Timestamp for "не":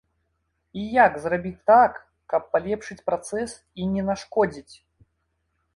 3.95-4.01